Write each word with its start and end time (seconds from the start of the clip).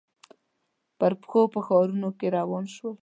پر 0.99 1.11
پښو 1.21 1.41
په 1.53 1.59
ښارنو 1.67 2.09
کې 2.17 2.27
روان 2.37 2.65
شولو. 2.73 2.91